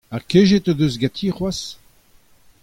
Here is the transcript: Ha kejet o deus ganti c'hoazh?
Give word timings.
Ha 0.11 0.19
kejet 0.29 0.65
o 0.71 0.73
deus 0.79 0.95
ganti 1.01 1.27
c'hoazh? 1.35 1.65